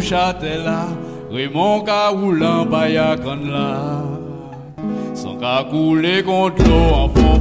[0.01, 0.87] Chatela,
[1.31, 4.03] Raymond Kaoulan, Bayakanla,
[5.13, 7.39] sans qu'à couler contre l'eau en fond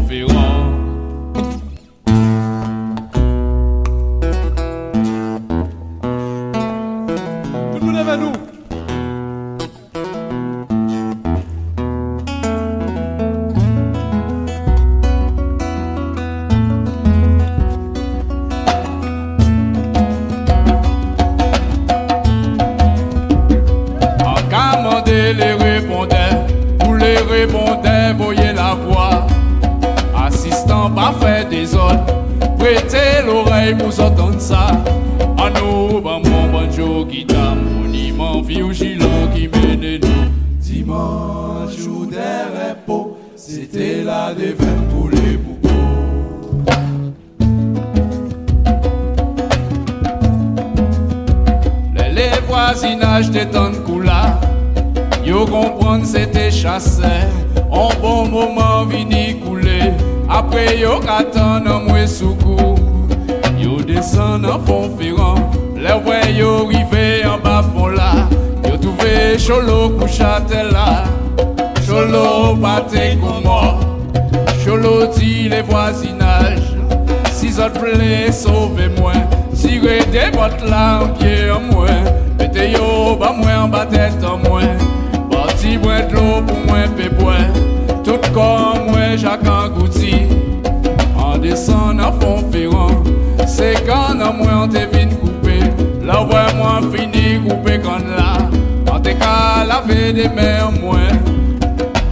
[99.90, 101.08] lavé des mains en moins.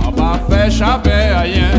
[0.06, 1.70] On pas fait chabin à rien.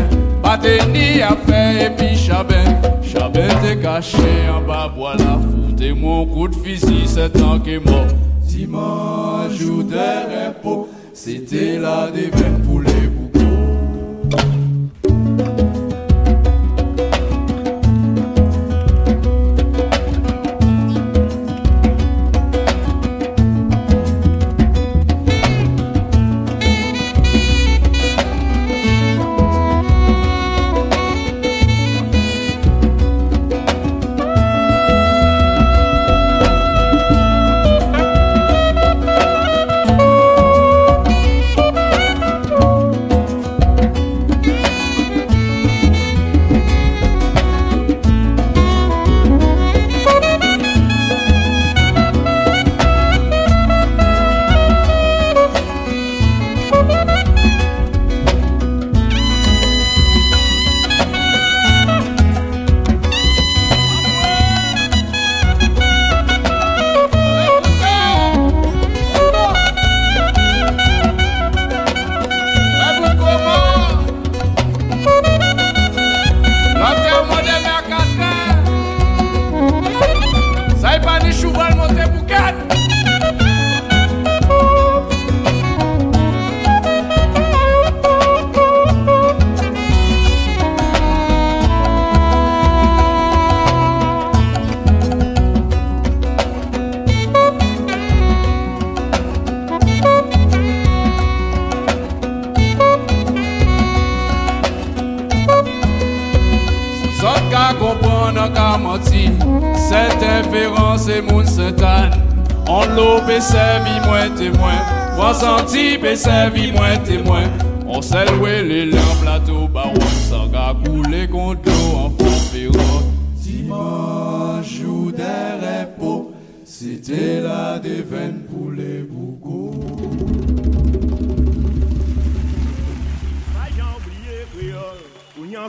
[0.42, 2.64] Pas de ni à faire et puis chabin.
[3.02, 4.18] Chabin t'es caché
[4.52, 5.38] en bas, voilà.
[5.38, 8.06] foutre mon coup de fusil, c'est tant que mort.
[8.42, 12.08] Dimanche ou des repos, c'était la
[12.64, 13.39] pour les poulet.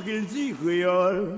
[0.04, 1.38] qu'il dit créole.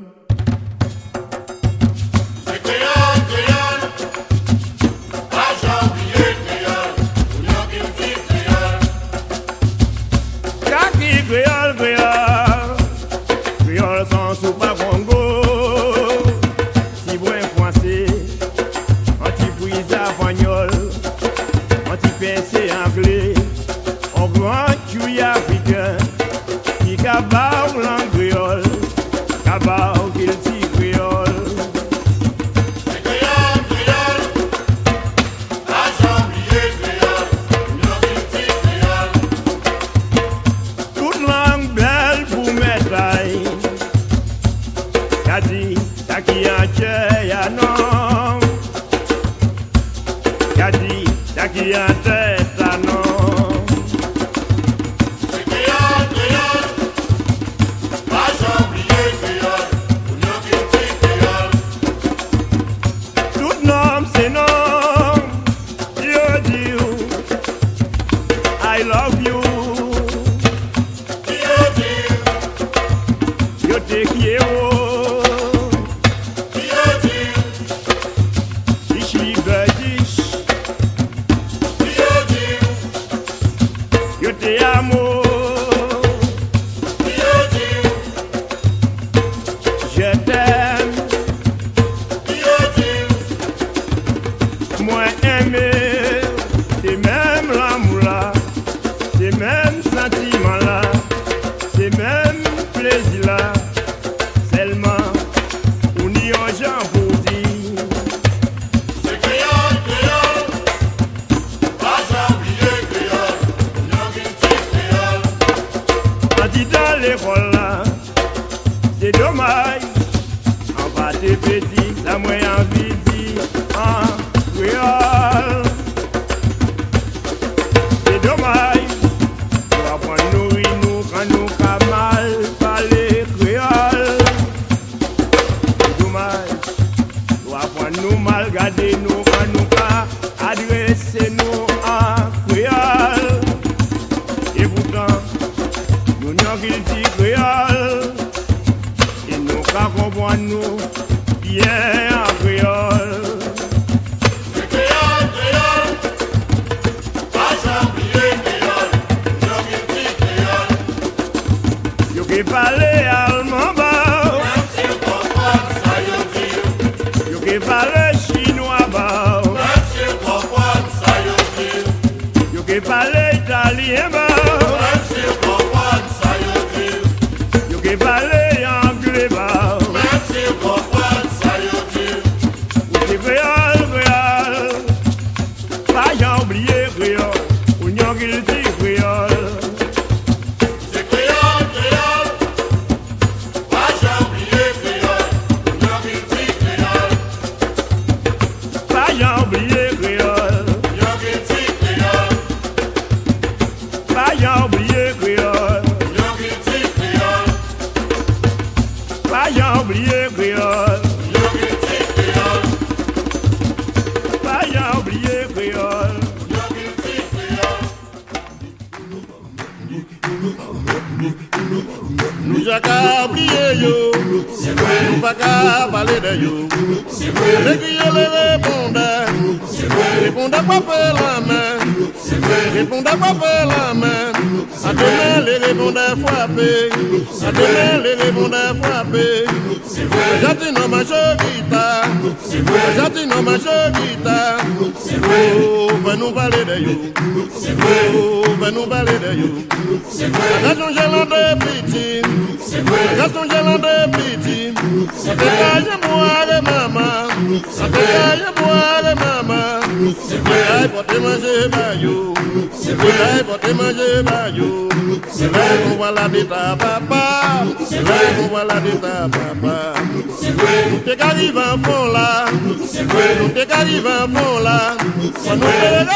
[261.24, 262.34] manger maillot.
[262.74, 264.90] C'est vrai qu'on.
[265.32, 266.30] C'est vrai qu'on voit la
[266.76, 267.66] papa.
[267.90, 269.94] C'est vrai qu'on voit la papa.
[270.40, 272.46] C'est vrai qu'on t'est arrivé en fond là.
[272.86, 274.96] C'est vrai qu'on t'est arrivé en fond là.
[275.44, 275.62] Ça nous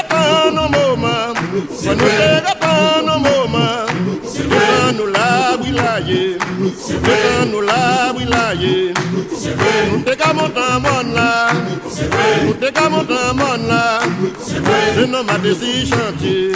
[0.10, 1.34] pas.
[1.76, 3.87] Ça nous pas.
[4.40, 8.94] Nous la wilaye, nous la wilaye,
[9.92, 11.50] nous te camontons mon là,
[12.46, 14.00] nous te camontons mon là,
[14.96, 16.52] c'est non ma décis chantier,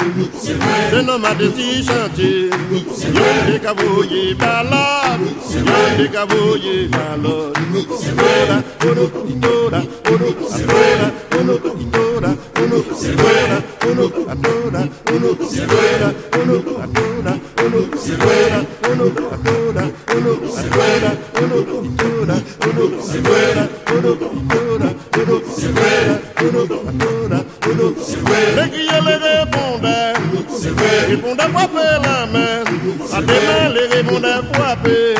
[0.91, 7.59] c'est non ma décis chantier, yo te cavoye balade, yo te cavoye balade,
[8.17, 9.05] ora, ora,
[9.65, 10.29] ora, ora, ora,
[11.33, 11.55] ora,
[11.93, 12.10] ora,
[12.63, 13.57] unu silwera
[13.91, 14.81] unu adona
[15.13, 16.09] unu silwera
[16.41, 17.33] unu adona
[17.65, 17.81] unu
[28.71, 30.13] qui les répondait
[31.09, 32.63] répondait frapper la main
[33.13, 35.15] à des mains les répondait frapper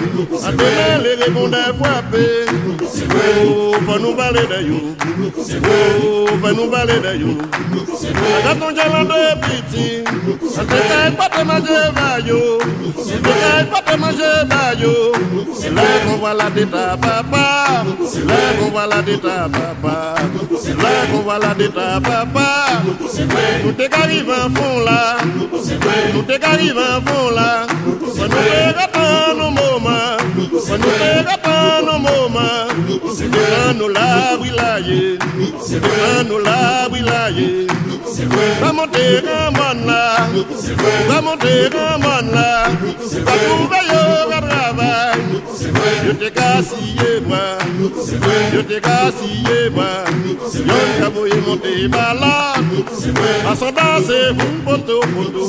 [0.45, 2.45] à des mains les répondait frapper
[3.43, 3.73] Oh,
[6.71, 6.85] va
[8.43, 10.03] Jatunjalando ebiti,
[24.55, 25.17] fond là,
[26.13, 26.39] tout est
[27.05, 27.67] fond là.
[28.15, 30.17] Ça nous nos moments,
[30.59, 32.67] ça nous nos moments.
[33.13, 33.27] C'est
[33.77, 34.77] nous là, là,
[35.61, 35.81] c'est
[36.27, 37.20] nous là, oui là.
[38.07, 38.59] C'est vrai.
[39.01, 40.29] dega mana,
[41.07, 42.45] vamos dega mana,
[43.25, 44.91] takumba yo garaba,
[46.05, 47.57] yo te casiye ma,
[48.53, 49.89] yo te casiye ma,
[50.53, 52.53] yo cabo y monte bala,
[53.49, 55.43] a soda se bum boto boto,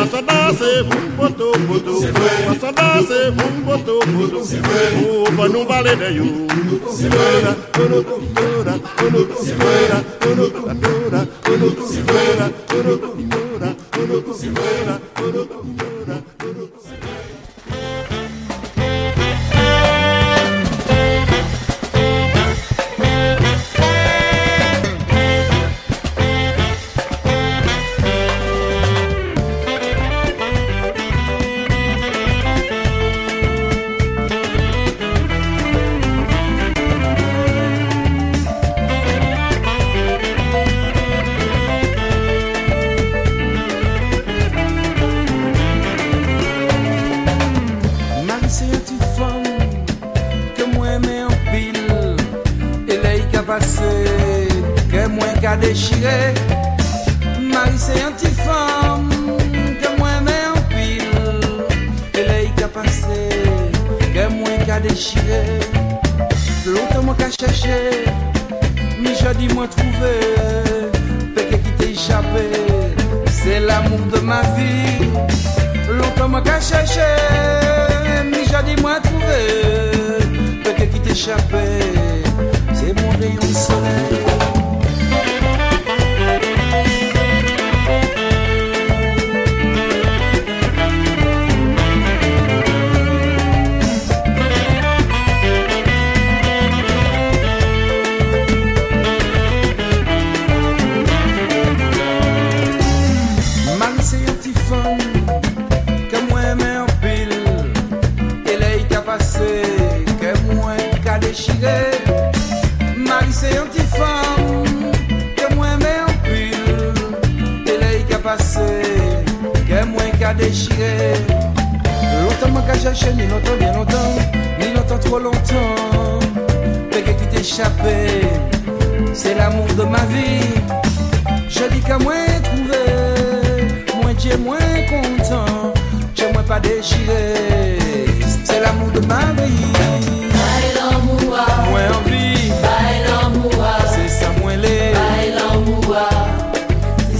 [0.00, 1.94] a soda se bum boto boto,
[2.50, 6.24] a soda se bum boto boto, o panu vale de yo,
[6.96, 7.52] sibera,
[7.82, 7.98] ono,
[8.44, 8.74] ono,
[9.04, 9.98] ono, sibera,
[10.30, 16.23] ono, ono, ono, sibera, ono Segura, segura, segura, segura.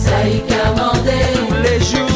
[0.07, 2.14] Tous les jours,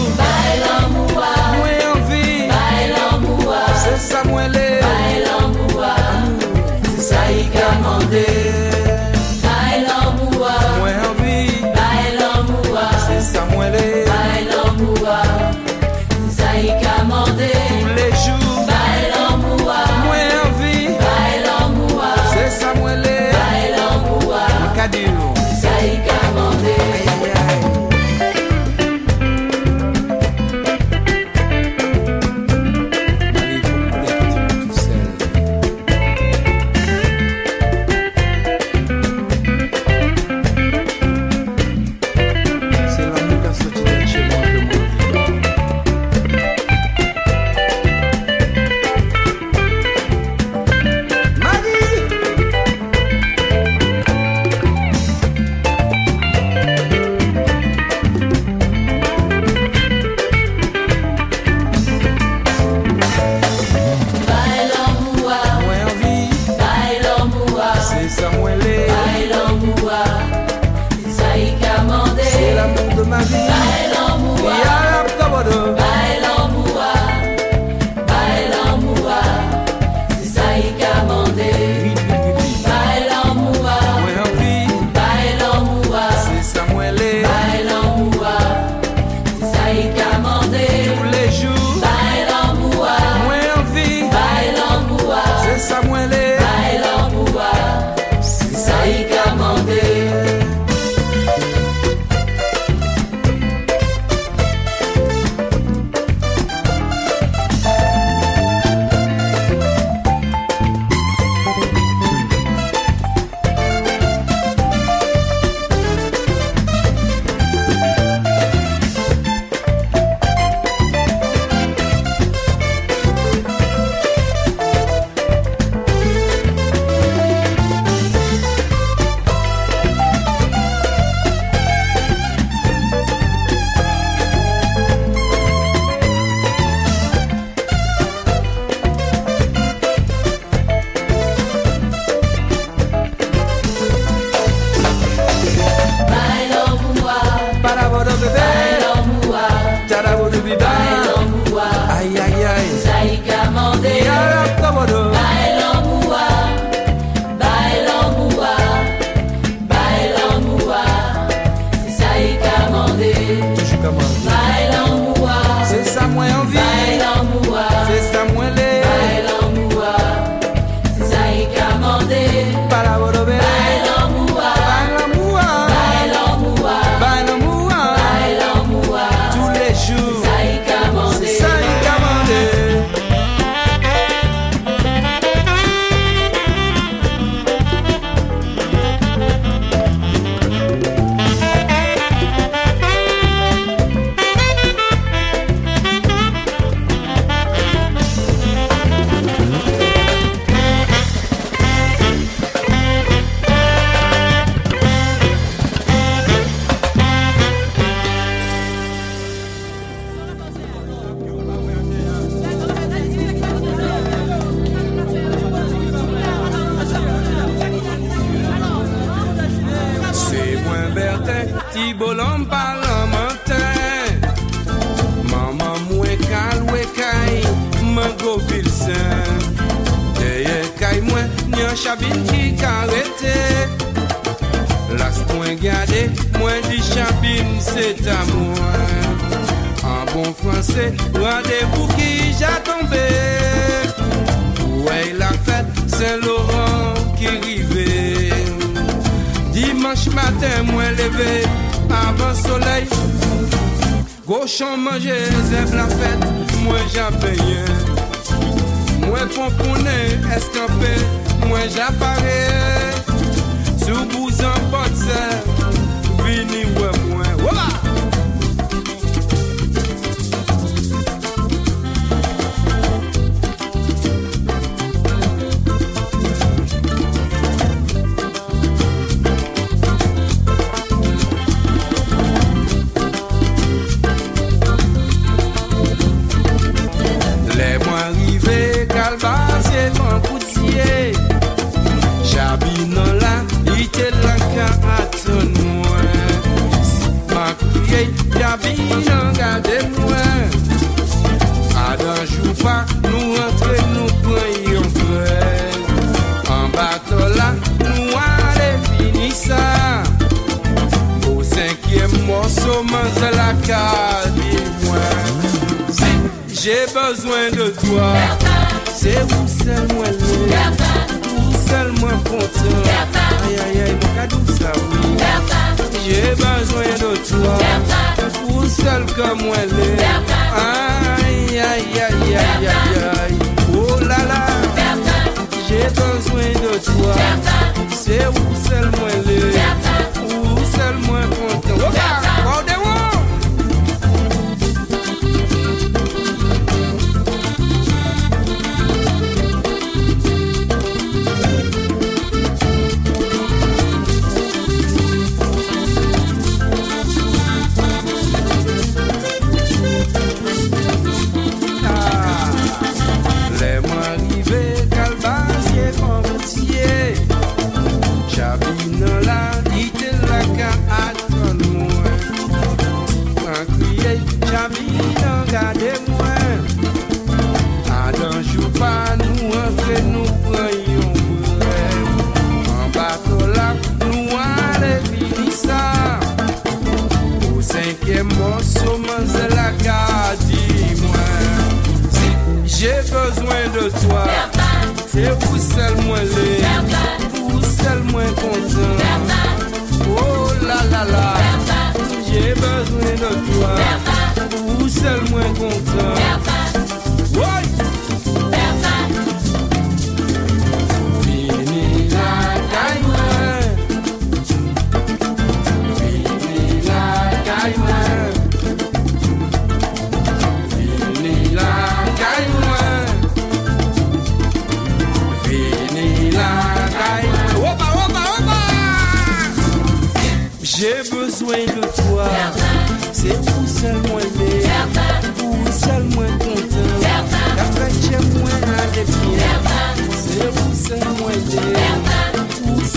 [404.79, 405.21] Vous seul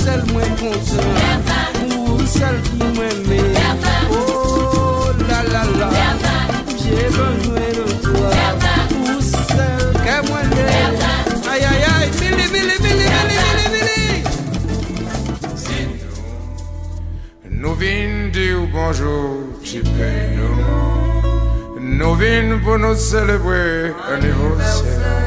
[0.02, 1.12] Vous seul moi content.
[2.08, 3.34] Vous seul qui m'aime.
[4.12, 5.90] Oh là là là.
[6.70, 7.34] J'ai besoin
[7.70, 8.32] de toi.
[8.90, 11.50] Vous seul que moi les.
[11.52, 12.10] Aïe aïe aïe.
[12.20, 14.24] Billy, Billy, Billy, Billy, Billy, Billy.
[17.52, 19.30] Nous vînes dire bonjour,
[19.62, 21.80] petit pays, nous.
[21.80, 25.22] Nous vînes pour nous célébrer anniversaire.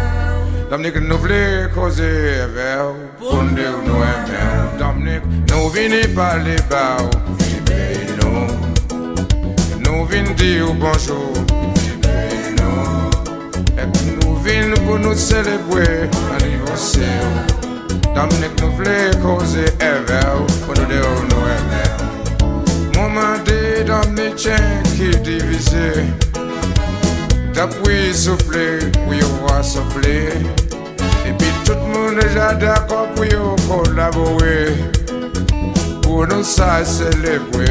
[0.69, 3.45] Dominique, nous voulons causer vers pour
[5.05, 8.47] nek Nou vini pale ba ou Vibe nou
[9.85, 11.33] Nou vini di ou bonjou
[11.81, 13.11] Vibe nou
[13.77, 15.87] Ep nou vini pou nou selebwe
[16.39, 17.63] Anivose ou
[18.15, 22.05] Dam nek nou vle koze eve ou Pou nou de ou nou eve ou
[22.97, 25.89] Mouman de dam ne chen ki divize
[27.55, 28.67] Tap wii souple,
[29.11, 30.17] wii wwa souple
[31.25, 34.94] Epi tout moun deja dakop wii yo kolabore
[36.05, 37.67] pou nou sa selebwe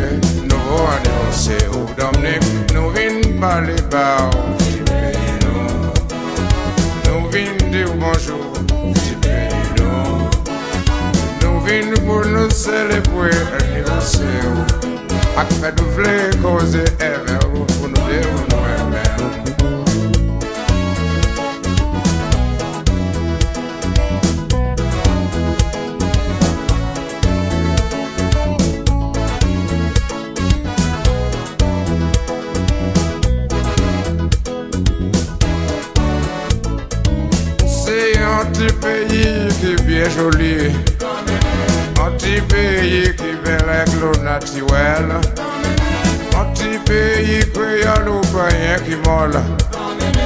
[0.49, 5.13] Nou anonse ou domnek Nou vin pale ba ou Fibre
[5.45, 5.93] nou.
[7.05, 8.41] Nou vin di ou bonjou
[9.03, 10.29] Fibre nou.
[11.45, 13.31] Nou vin pou nou selebwe
[13.61, 14.67] Anonse ou
[15.39, 17.42] Ak fè nou vle koze evè
[40.03, 40.53] ye joli
[42.03, 45.09] An ti peyi ki belek lo natiwel
[46.39, 49.33] An ti peyi kreyan ou bayen ki mol.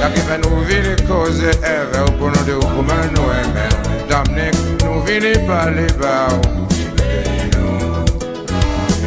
[0.00, 3.72] La ki men nou vini koze eve ou kono de ou koumen nou emen
[4.10, 6.66] Damnik nou vini pali ba ou.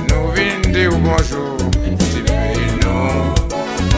[0.10, 1.72] Nou vini de ou bonjou.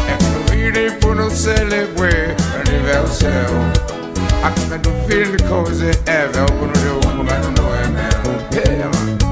[0.09, 2.13] Ek nou vini pou nou selebwe
[2.61, 3.92] Aniversè ou.
[4.43, 6.39] I got the feeling cozy ever.
[6.39, 8.49] I'm gonna do what I know and now.
[8.51, 9.23] Hey, man.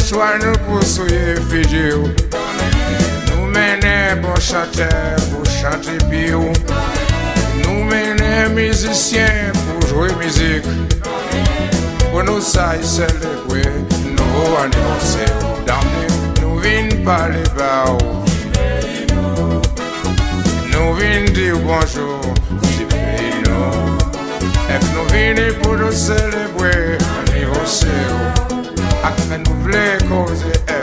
[0.00, 2.14] Soir no curso e fingiu
[3.28, 6.40] No mené bom chateau chante piyo
[7.62, 10.66] Nou mene mizisyen pou jwe mizik.
[12.10, 12.82] Pou nou sa y
[13.18, 13.32] de
[14.14, 14.82] Nou ane
[15.66, 16.06] Damne
[16.40, 18.22] nou vin pale ba ou.
[20.70, 23.98] Nou vin di ou bonjou Di peyi nou
[24.70, 26.74] Ek nou vini pou nou selebwe de kwe
[27.18, 28.28] Ane ou.
[29.02, 30.77] Ak men nou vle koze e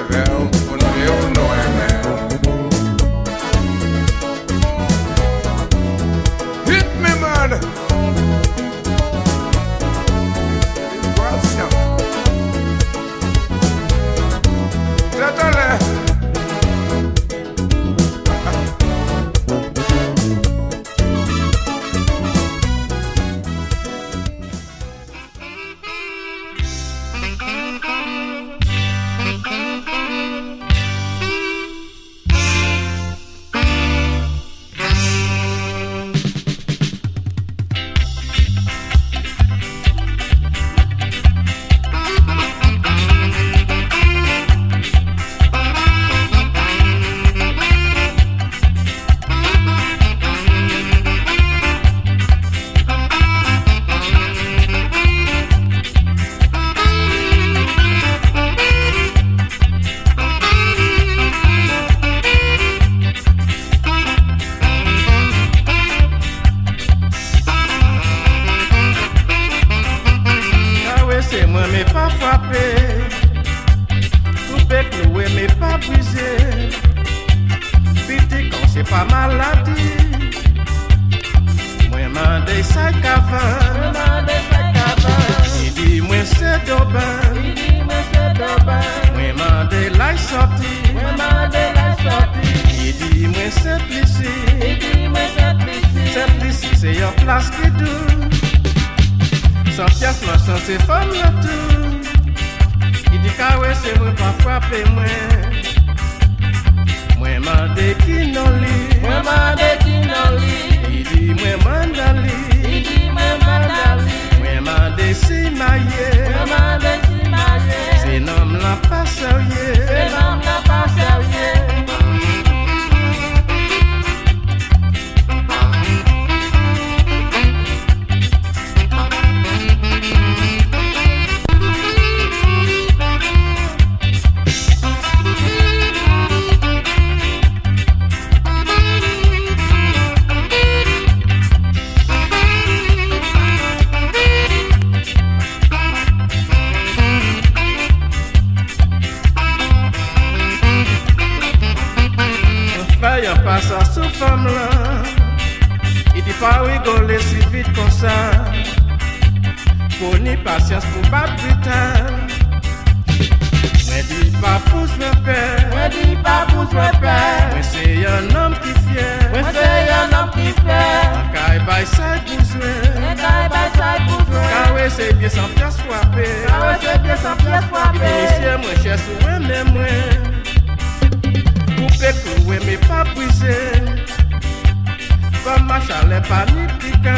[185.87, 187.15] chalet panitika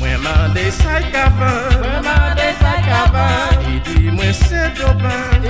[0.00, 5.44] Mwen mande sa kavan Mwen mande sa kavan I di mwen se doban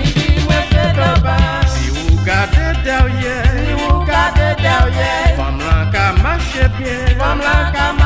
[0.70, 4.46] se doban Si ou gade derye Si ou gade
[6.78, 8.05] bien.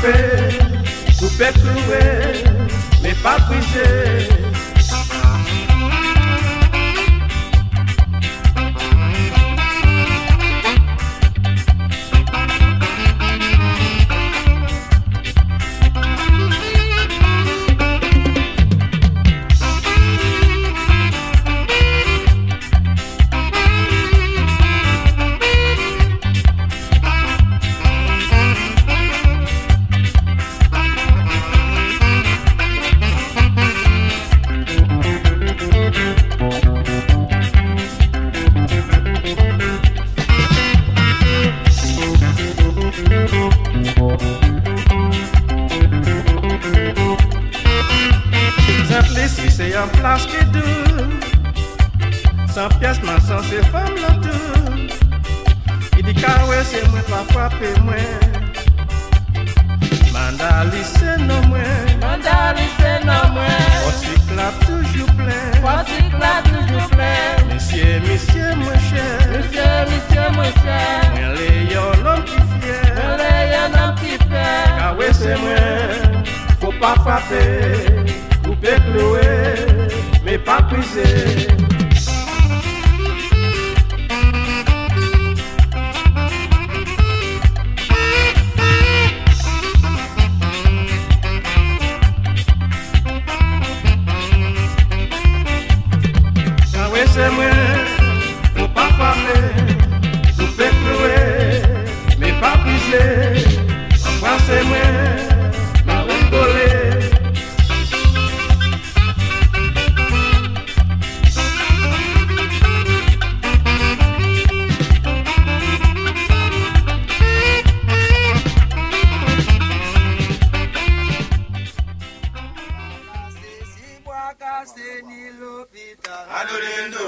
[0.00, 0.69] fair.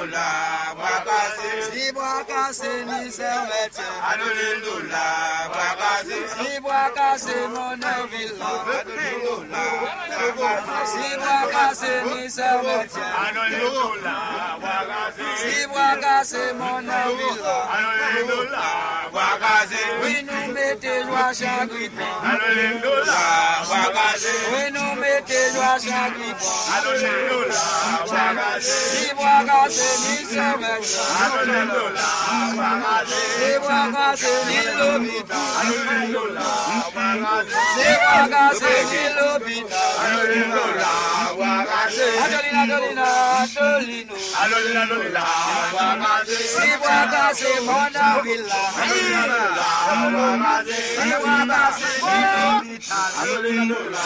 [0.07, 1.49] la wakasi.
[1.73, 2.42] Si wakasi.
[2.53, 5.05] Sermeti Alulindula
[5.57, 8.47] Babazi Sibwaka se Monavilla
[8.79, 9.63] Alulindula
[10.85, 14.15] Sibwaka se ni Sermeti Alulindula
[14.63, 18.65] Babazi Sibwaka se Monavilla Alulindula
[19.13, 23.21] Babazi We no mete lwa shagripa Alulindula
[23.71, 27.61] Babazi We no mete lwa shagripa Alulindula
[28.13, 32.03] Babazi Sibwaka se ni Sermeti Alulindula
[33.39, 36.45] Sewagase nilobita, anurindola,
[36.97, 37.61] wagase.
[37.75, 40.91] Sewagase nilobita, anurindola,
[41.39, 42.07] wagase.
[42.25, 43.07] Adolina, adolina,
[43.43, 45.23] adolino, adolina, adolina,
[45.77, 46.37] wagase.
[46.55, 49.67] Sewagase mona villa, anurindola,
[50.03, 50.79] wagase.
[50.99, 54.03] Sewagase nilobita, anurindola,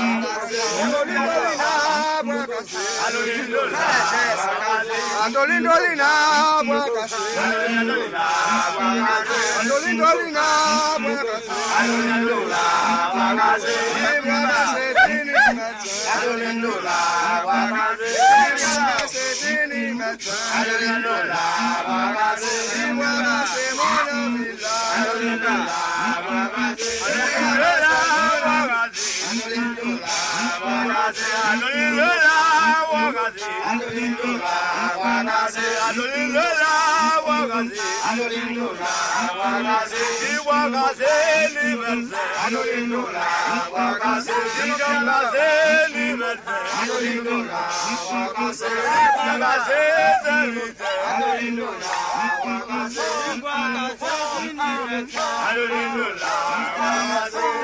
[0.00, 0.60] wagase.
[0.84, 1.68] Adolina, adolina,
[2.18, 2.43] adolino.
[2.54, 3.82] Adolindo la
[5.24, 6.08] Adolindo lina
[6.64, 8.26] bwakasi Adolindo la
[8.74, 10.46] bwakasi Adolindo lina
[11.02, 12.64] bwakasi Adolindo la
[13.12, 13.74] bwakasi
[14.24, 15.34] Bwakasi tini
[16.14, 16.98] Adolindo la
[17.44, 18.08] bwakasi
[18.60, 19.82] Bwakasi tini
[20.58, 21.44] Adolindo la
[21.86, 22.54] bwakasi
[22.94, 25.80] Bwakasi mono vila Adolindo la
[26.26, 26.90] bwakasi
[31.06, 31.74] I don't
[46.84, 47.60] alolilola
[48.22, 48.70] wakase
[51.18, 51.84] alolilola
[52.78, 54.40] wakase
[55.50, 56.32] alolilola
[56.86, 57.63] wakase